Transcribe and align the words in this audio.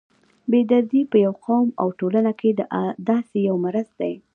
بې 0.49 0.61
دردي 0.69 1.01
په 1.11 1.17
یو 1.25 1.33
قوم 1.45 1.67
او 1.81 1.87
ټولنه 1.99 2.31
کې 2.39 2.49
داسې 3.09 3.37
یو 3.47 3.55
مرض 3.65 3.87
دی. 3.99 4.13